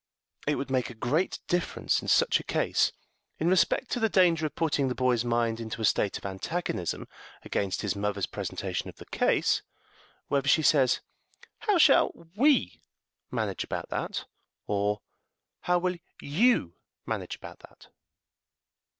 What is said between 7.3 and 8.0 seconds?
against his